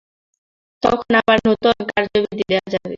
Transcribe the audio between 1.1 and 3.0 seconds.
আবার নূতন কার্যবিধি দেখা যাবে।